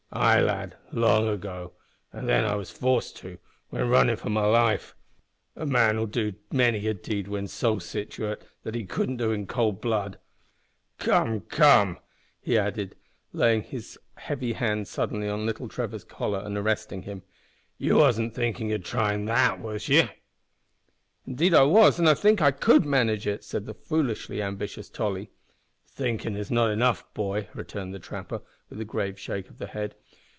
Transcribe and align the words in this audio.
"Ay, 0.13 0.41
lad, 0.41 0.75
long 0.91 1.25
ago, 1.29 1.71
and 2.11 2.27
then 2.27 2.43
I 2.43 2.55
was 2.55 2.69
forced 2.69 3.15
to, 3.19 3.37
when 3.69 3.87
runnin' 3.87 4.17
for 4.17 4.29
my 4.29 4.45
life. 4.45 4.93
A 5.55 5.65
man'll 5.65 6.05
do 6.05 6.33
many 6.51 6.85
a 6.87 6.93
deed 6.93 7.29
when 7.29 7.47
so 7.47 7.77
sitooate 7.77 8.41
that 8.63 8.75
he 8.75 8.83
couldn't 8.83 9.15
do 9.15 9.31
in 9.31 9.47
cold 9.47 9.79
blood. 9.79 10.19
Come, 10.97 11.39
come, 11.39 11.87
young 11.87 11.95
feller," 11.95 12.03
he 12.41 12.57
added, 12.57 12.95
suddenly 13.31 13.45
laying 13.45 13.63
his 13.63 13.97
heavy 14.17 14.51
hand 14.51 14.93
on 14.97 15.45
little 15.45 15.69
Trevor's 15.69 16.03
collar 16.03 16.39
and 16.43 16.57
arresting 16.57 17.03
him, 17.03 17.23
"you 17.77 17.95
wasn't 17.95 18.35
thinkin' 18.35 18.69
o' 18.73 18.77
tryin' 18.79 19.29
it 19.29 19.59
was 19.59 19.87
ye?" 19.87 20.09
"Indeed 21.25 21.53
I 21.53 21.63
was, 21.63 21.99
and 21.99 22.09
I 22.09 22.15
think 22.15 22.41
I 22.41 22.51
could 22.51 22.83
manage 22.85 23.25
it," 23.25 23.45
said 23.45 23.65
the 23.65 23.73
foolishly 23.73 24.41
ambitious 24.43 24.89
Tolly. 24.89 25.31
"Thinkin' 25.87 26.35
is 26.37 26.49
not 26.51 26.69
enough, 26.71 27.13
boy," 27.13 27.47
returned 27.53 27.93
the 27.93 27.99
trapper, 27.99 28.41
with 28.69 28.79
a 28.79 28.85
grave 28.85 29.19
shake 29.19 29.49
of 29.49 29.57
the 29.57 29.67
head. 29.67 29.93